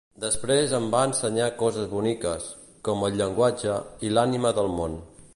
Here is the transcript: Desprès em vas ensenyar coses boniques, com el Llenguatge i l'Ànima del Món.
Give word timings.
Desprès 0.21 0.71
em 0.77 0.85
vas 0.93 1.03
ensenyar 1.09 1.49
coses 1.59 1.85
boniques, 1.91 2.47
com 2.89 3.05
el 3.09 3.19
Llenguatge 3.19 3.75
i 4.09 4.11
l'Ànima 4.15 4.53
del 4.61 4.73
Món. 4.81 4.97